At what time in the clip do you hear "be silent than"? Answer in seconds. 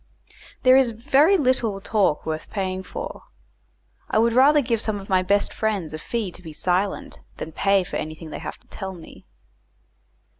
6.41-7.51